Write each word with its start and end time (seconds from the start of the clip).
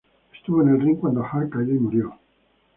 Estuvo 0.35 0.63
en 0.63 0.69
el 0.69 0.81
ring 0.81 0.97
cuando 0.99 1.23
Hart 1.23 1.51
cayó 1.51 1.75
y 1.75 1.79
murió. 1.79 2.19